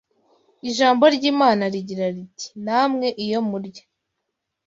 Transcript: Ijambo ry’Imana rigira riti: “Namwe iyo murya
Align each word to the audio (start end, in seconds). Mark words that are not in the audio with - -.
Ijambo 0.69 1.03
ry’Imana 1.15 1.63
rigira 1.73 2.05
riti: 2.15 2.47
“Namwe 2.65 3.07
iyo 3.23 3.39
murya 3.49 3.83